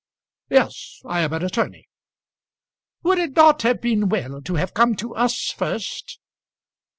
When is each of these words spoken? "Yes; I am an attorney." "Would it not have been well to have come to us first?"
"Yes; 0.49 0.99
I 1.05 1.19
am 1.21 1.31
an 1.31 1.43
attorney." 1.45 1.87
"Would 3.03 3.19
it 3.19 3.35
not 3.35 3.61
have 3.61 3.79
been 3.81 4.09
well 4.09 4.41
to 4.41 4.55
have 4.55 4.73
come 4.73 4.95
to 4.95 5.13
us 5.15 5.51
first?" 5.55 6.17